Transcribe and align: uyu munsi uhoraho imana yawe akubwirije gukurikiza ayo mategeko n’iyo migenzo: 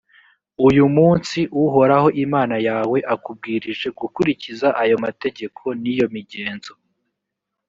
uyu 0.67 0.85
munsi 0.95 1.39
uhoraho 1.63 2.07
imana 2.23 2.55
yawe 2.67 2.97
akubwirije 3.13 3.87
gukurikiza 3.99 4.67
ayo 4.81 4.95
mategeko 5.05 5.61
n’iyo 5.81 6.07
migenzo: 6.15 6.73